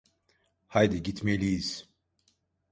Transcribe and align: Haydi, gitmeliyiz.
Haydi, 0.67 1.03
gitmeliyiz. 1.03 1.87